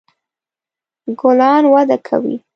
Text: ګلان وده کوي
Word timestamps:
ګلان 1.19 1.63
وده 1.73 1.97
کوي 2.07 2.35